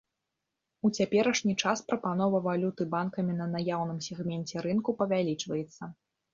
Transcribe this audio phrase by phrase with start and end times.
[0.87, 5.83] У цяперашні час прапанова валюты банкамі на наяўным сегменце рынку павялічваецца.